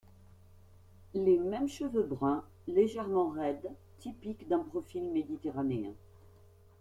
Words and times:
Les 1.13 1.37
mêmes 1.37 1.67
cheveux 1.67 2.01
bruns 2.01 2.43
légèrement 2.65 3.29
raides 3.29 3.69
typiques 3.99 4.47
d’un 4.47 4.57
profil 4.63 5.03
méditerranéen. 5.11 5.91